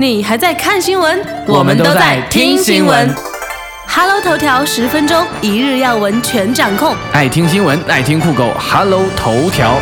[0.00, 1.20] 你还在看新闻？
[1.48, 3.12] 我们都在听新闻。
[3.84, 6.94] Hello 头条十分钟，一日要闻全掌控。
[7.10, 9.76] 爱听新闻，爱听酷狗，Hello 头条。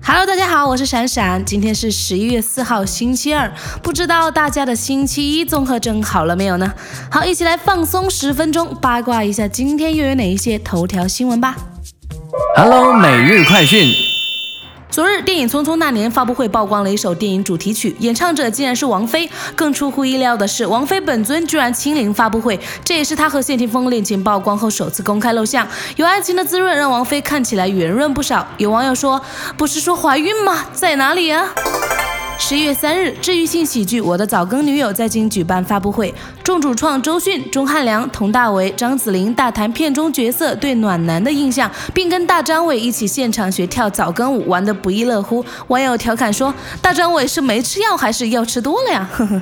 [0.00, 1.44] Hello，大家好，我是闪闪。
[1.44, 3.52] 今天是十一月四号，星期二。
[3.82, 6.72] 不知道大家的星期一综合症好了没有呢？
[7.10, 11.56] 好，一起来放松十分钟，八卦一下今天又有哪一些头条新闻吧。
[12.56, 13.92] Hello 每日快讯。
[15.00, 19.26] 昨日，电影《匆匆那年》发布会曝光了一首电影主题曲，演唱者竟然是王菲。
[19.56, 25.66] 更出乎意料的是，王菲本尊居然亲临发布会，这也是她和谢霆锋恋情曝光后首次公开露相。
[25.96, 28.46] 有爱情的滋润让王菲看起来圆润不少。
[28.58, 29.18] 有网友说
[29.56, 30.66] ：“不是说怀孕吗？
[30.74, 31.48] 在哪里啊？”
[32.42, 36.12] 十一月三日，治愈性喜剧《我的早更女友》在京举办发布会，
[36.42, 45.44] 众主创周迅、钟汉良、佟大为、张子琳大谈片中角色对暖男的印象，并跟大张伟一起现场学跳早更舞，玩得不亦乐乎。
[45.68, 49.40] 网友调侃说：“大张伟是没吃药还是药吃多了呀？”呵呵。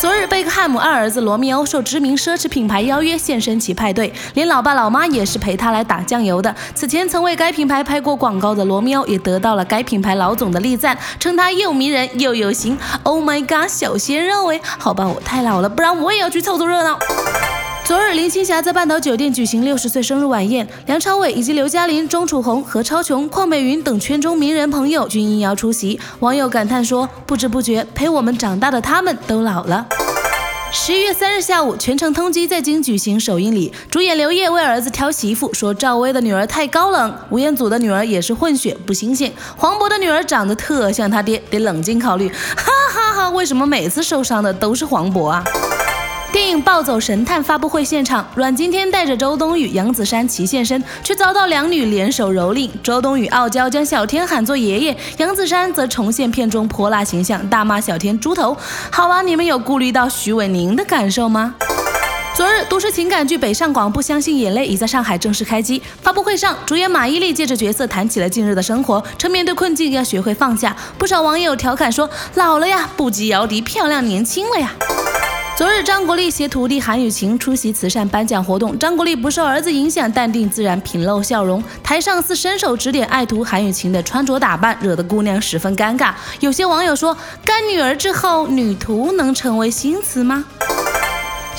[0.00, 6.54] 昨日，贝克汉姆二儿子罗密欧受知名奢侈品牌邀约现身其派对，连老爸老妈也是陪他来打酱油的。
[6.72, 12.78] 此前曾为该品牌拍过广告的罗密欧也得到了该品牌老总的力赞，称他又迷人又有型。
[13.02, 14.60] Oh my god，小鲜肉哎！
[14.62, 16.96] 好吧，我太老了，不然我也要去凑凑热闹。
[17.88, 25.98] 昨日，林青霞在半岛酒店举行六十岁生日晚宴，梁朝伟以及刘嘉玲、钟楚红、何超琼、邝美云等圈中名人朋友均应邀出席。
[26.18, 29.86] 网友感叹说：“不知不觉，陪我们长大的他们都老了。”
[30.70, 42.28] 十一月三日下午，全城通缉在京举行首映礼，主演刘烨为儿子挑媳妇，说赵薇的女儿太高冷，吴彦祖的女儿也是混血，不新鲜，黄渤的女儿长得特像他爹，得冷静考虑。
[42.28, 43.30] 哈哈哈！
[43.30, 45.42] 为什么每次受伤的都是黄渤啊？
[46.30, 52.68] 电影《暴走神探》发布会现场，阮经天带着周冬雨、杨子姗齐现身，却遭到两女联手蹂躏。
[52.82, 58.54] 周冬雨傲娇将小天喊作爷爷，杨子姗则重现片中泼辣形象，大骂小天猪头。
[58.90, 61.54] 好啊，你们有顾虑到徐伟宁的感受吗？
[62.36, 65.82] 昨日，都市情感剧《北上广不相信眼泪》已在上海正式开机。
[66.02, 70.76] 发布会上，主演马伊琍借着角色谈起了近日的生活，称面对困境要学会放下。
[70.98, 74.74] 不少网友调侃说：“老了呀，不及姚笛漂亮年轻了呀。”
[75.58, 78.78] 昨日，张国立携徒弟韩雨晴出席慈善颁奖活动。
[78.78, 81.60] 张国立不受儿子影响，淡定自然，品露笑容。
[81.82, 86.12] 台上似伸手指点爱徒韩雨晴的穿着打扮，惹得姑娘十分尴尬。
[86.38, 90.44] 有些网友说：“干女儿之后，女徒能成为新词吗？”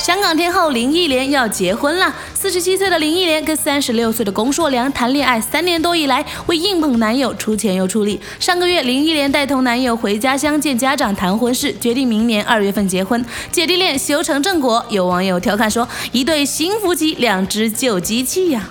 [0.01, 2.13] 香港天后林忆莲要结婚了。
[2.33, 8.19] 四十七岁的林忆莲跟三十六岁的龚硕良谈恋爱三年多以来，为硬捧男友出钱又出力。
[8.39, 13.23] 上个月，林忆莲带同男友回家乡见家长谈婚事，决定明年二月份结婚。
[13.51, 18.67] 姐弟恋修成正果，有网友调侃说：“一对新夫妻，两只旧机器呀。”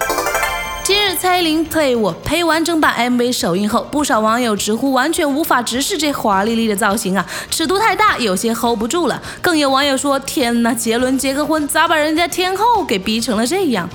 [0.88, 9.22] 今日蔡依林 play 我呸完整版 MV 首映后，不少网友直呼完全无法直视这华丽丽的造型啊，尺度太大，有些 hold 不住了。
[9.42, 13.86] 更有网友说：“天哪，杰伦结个婚，咋把人家天后给逼成了这样？”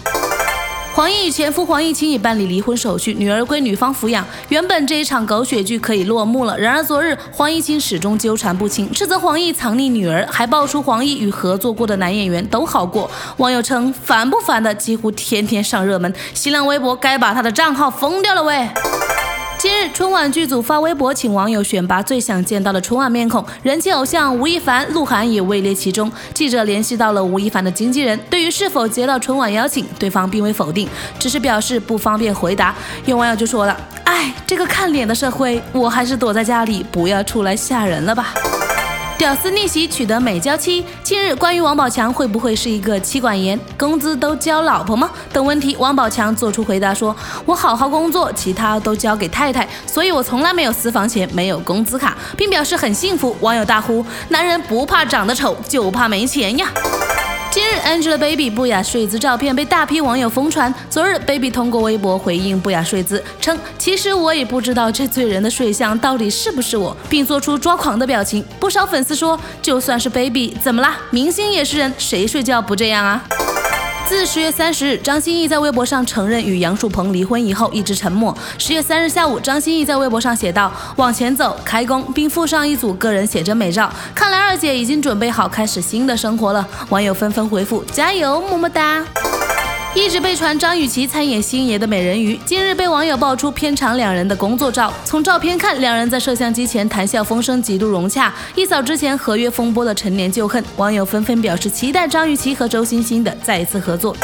[0.95, 4.23] 黄奕与前夫黄毅清已办理离婚手续，女儿归女方抚养。
[4.49, 13.09] 原本这一场狗血剧可以落幕了，然而昨日黄毅清始终纠缠不清，斥责黄奕藏匿女儿，还爆出黄奕与合作过的男演员都好过。
[13.37, 16.13] 网友称烦不烦的，几乎天天上热门。
[16.35, 18.69] 新浪微博该把他的账号封掉了喂。
[19.63, 26.11] 今日，春晚剧组发微博请网友选拔最想见到的春晚面孔，人气偶像吴亦凡、鹿晗也位列其中。
[26.33, 32.75] 记者联系到了吴亦凡的经纪人，对于是否接到春晚邀请，对方并未否定，只是表示不方便回答。
[33.05, 38.33] 有网友就说了：“哎，这个看脸的社会，我还是躲在家里，不要出来吓人了吧。”
[39.17, 40.83] 屌丝逆袭取得美娇妻。
[41.03, 45.09] 近日，关于王宝强会不会是一个妻管严，工资都交老婆吗？
[45.31, 47.15] 等问题，王宝强做出回答说
[47.45, 56.67] ：“我好好工作，其他都交给太太，所以我从来没有私房钱，没有工资卡，并表示很幸福。”网友大呼：“男人不怕长得丑，就怕没钱呀！”
[57.85, 60.73] ，Angelababy 不雅睡姿照片被大批网友疯传。
[60.89, 70.97] 昨日，Baby 通过微博回应不雅睡姿，称：“其实我也不知道这醉人的睡相到底是不是我，并做出抓狂的表情。”不少粉丝说：“就算是 Baby，怎么啦？
[71.09, 73.23] 明星也是人，谁睡觉不这样啊？”
[74.13, 78.37] 自十月三十日，张歆艺在微博上承认与杨树鹏离婚以后，一直沉默。
[78.59, 83.91] 十月三日下午，张歆艺在微博上写道：“往前走，开工，并附上一组个人写真美照。
[84.13, 89.03] 看来二姐已经准备好开始新的生活了。”网友纷纷回复：“加油，么么哒！”
[89.95, 94.91] 一直被传张雨绮参演星爷的美人鱼，近日被网友爆出片场两人的工作照。
[95.05, 100.63] 从照片看，两人在摄像机前谈笑风生，极度融洽，一扫之前合约风波的陈年旧恨。
[100.77, 104.17] 网友纷纷表示期待张雨绮和周星星的再一次合作。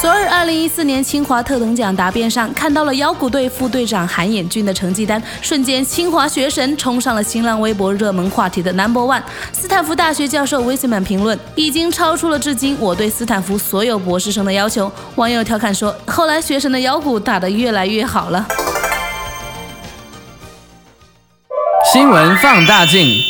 [0.00, 9.20] 昨日，二零一四年清华特等奖答辩上，看到了妖股队副队长韩衍俊的成绩单，瞬间清华学神冲上了新浪微博热门话题的 number one。
[9.52, 14.90] 斯坦福大学教授 Wiseman 评论，已经超出了至今我对斯坦福所有博士生的要求。
[15.16, 18.46] 网友调侃说，后来学神的妖股打得越来越好了。
[21.92, 23.20] 新闻放大镜。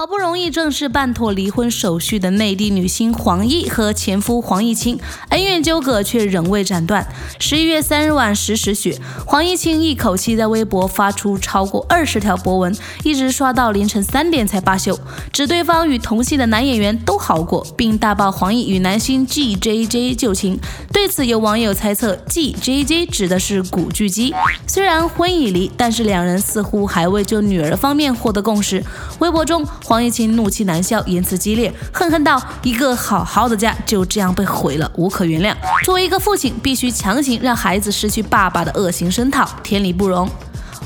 [0.00, 4.98] 好不容易正式办妥离婚手续的内地女星黄奕和前夫黄毅清，
[5.28, 7.06] 恩怨纠葛却仍未斩断。
[7.38, 12.74] 十一月三日晚十时许，黄毅清一口气在微博发出超过二十条博文，
[13.04, 14.98] 一直刷到凌晨三点才罢休，
[15.34, 20.58] 指对方与同系的男演员都好过，并大爆黄奕与男星 G J J 旧情。
[20.90, 24.34] 对此，有网友猜测 G J J 指的是古巨基。
[24.66, 28.82] 虽然婚已离，但是两人似乎还未就女儿方面获得共识。
[29.18, 29.68] 微博中。
[29.90, 35.52] 黄毅清怒气难消，言辞激烈，恨恨道：“一个好好的家就这样被毁了，无可原谅。
[35.84, 40.30] 作为一个父亲，必须强行让孩子失去爸爸的恶行声讨，天理不容。”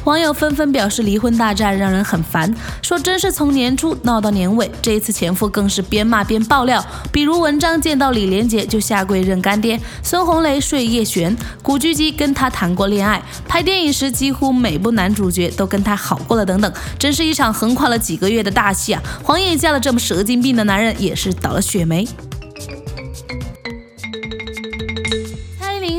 [0.03, 2.53] 网友纷纷表示，离婚大战让人很烦，
[2.83, 4.71] 说真是从年初闹到年尾。
[4.83, 19.03] 这一次前夫更是边骂边爆料，比如文章见到李连杰就下跪认干爹，孙红雷睡叶璇，古巨基跟他谈过恋爱，拍电影时几乎每部男主角都跟他好过了等等，真是一场横跨了几个月的大戏啊！
[19.23, 22.07] 黄奕嫁了这么蛇精病的男人，也是倒了血霉。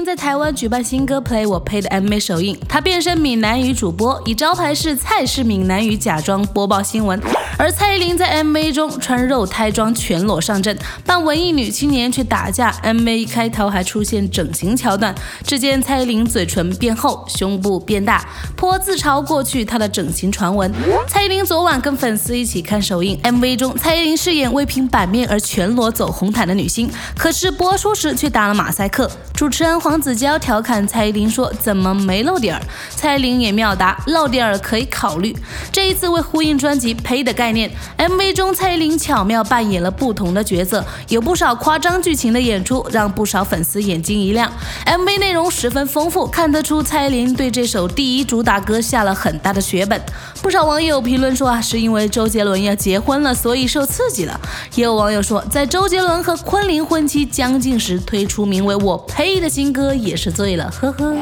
[0.06, 7.20] 在台湾举办新歌《Play 我呸》的 MV 首映，她变身闽南语主播，以招牌式蔡氏闽南语假装播报新闻。
[7.58, 12.72] 而蔡依林在 MV 中穿肉胎装全裸上阵，扮文艺女青年去打架。
[12.84, 18.24] MV 开头还出现整形桥段，只见蔡依林嘴唇变厚，胸部变大，
[18.56, 20.72] 颇自嘲过去她的整形传闻。
[21.08, 26.88] 蔡依林昨晚跟粉丝一起看首映，MV 中蔡依林饰演为拼版面而全裸走红毯的女星，
[27.18, 29.10] 可是播出时却打了马赛克。
[29.34, 32.62] 主持人黄子佼调侃蔡依林说：“怎么没露点儿？”
[32.96, 35.36] 蔡依林也妙答：“露点儿可以考虑。”
[35.72, 44.52] 这一次为呼应专辑《呸》的概念，MV 中蔡依林巧妙扮演了不同的角色，有不少夸张剧情的演出，让不少粉丝眼睛一亮。
[44.86, 50.02] MV 内容十分丰富，看得出蔡依林对这首第一主打歌下了很大的血本。
[50.42, 54.40] 不少网友评论说啊，是因为周杰伦要结婚了，所以受刺激了。
[54.76, 61.16] 也有网友说，在周杰伦和昆凌婚期将近时推出名为《我呸》的新歌，哥也是醉了，呵呵。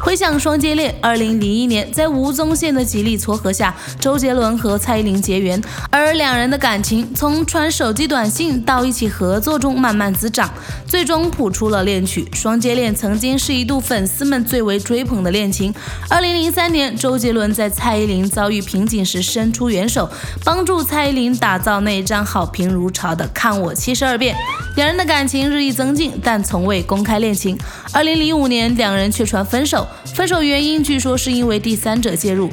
[0.00, 5.62] 回想双节恋，二零零一年在吴宗宪的极力撮合下，周杰伦和蔡依林结缘。
[5.90, 10.50] 而两人的感情从传手机短信到一起合作中慢慢滋长，
[10.88, 15.72] 最终谱出了恋曲《双节恋》，曾经是一度粉丝们最为追捧的恋情。
[16.08, 20.10] 二零零三年，周杰伦在蔡依林遭遇瓶颈时伸出援手，
[20.44, 24.34] 帮助蔡依林打造那张好评如潮的《看我七十二变》。
[24.76, 27.56] 两人的感情日益增进，但从未公开恋情。
[28.00, 32.48] 二零零五年，两人却传分手，分手原因据说是因为第三者介入。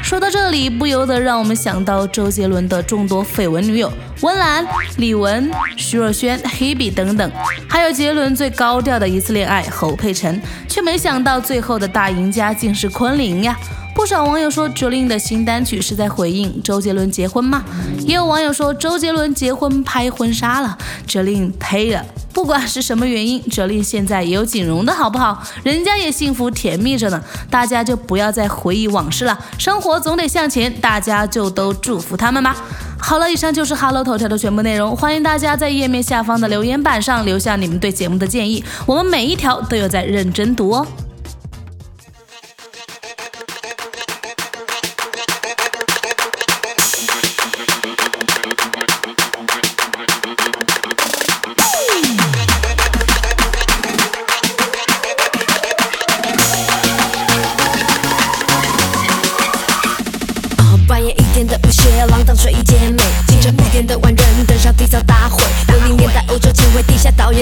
[0.00, 4.64] 说到这里，不由得让我们想到周杰伦的众多绯闻女友：温岚、
[4.98, 7.30] 李玟、徐若瑄、Hebe 等等，
[7.68, 13.56] 还有杰伦最高调的一次恋爱侯佩岑，却没想到最后的大赢家竟是昆凌呀。
[13.94, 17.64] 不少网友说，Jolin 的新单曲是在回应周杰伦结婚吗？
[18.06, 22.04] 也有网友说，周杰伦结婚拍婚纱了，Jolin 呸了。
[22.32, 25.42] 不管是什么原因，Jolin 现在也有锦荣的好不好？
[25.64, 27.22] 人家也幸福甜蜜着呢。
[27.50, 32.56] 大家就不要再回忆往事了，生活总得向前，大家就都祝福他们吧。
[33.04, 40.86] 好了，以上就是 Hello 头条的全部内容，欢迎大家在页面下方的留言板上留下你们对节目的建议，我们每一条都有在认真读哦。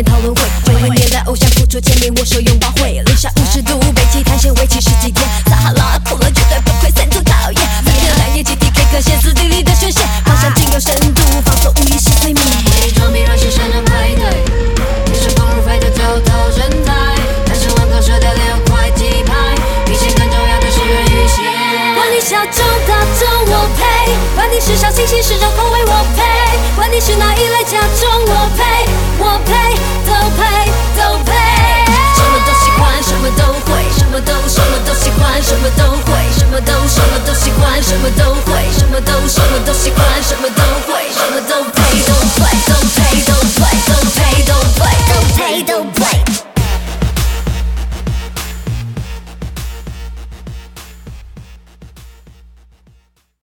[0.03, 12.43] 讨论会，九零年代偶像付出见面握手拥抱会，零下五十度北极探险为期十几天，撒哈拉哭了绝对不愧三度讨厌，三天两夜集体 K 歌，歇斯底里的宣泄，好像挺有深度，放松无疑是催眠。
[12.83, 14.25] 伪装逼让新生的派对，
[15.05, 16.93] 天生狂如飞的头头身材，
[17.45, 19.35] 单身万口舌掉六块鸡排，
[19.85, 21.45] 比钱更重要的是人与线。
[21.95, 23.85] 管你小众大众我配，
[24.35, 26.23] 管你时尚新兴时装口味我配，
[26.77, 29.00] 管你是哪一类假装我配，我配。